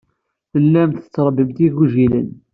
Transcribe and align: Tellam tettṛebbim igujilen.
Tellam 0.51 0.89
tettṛebbim 0.91 1.59
igujilen. 1.67 2.29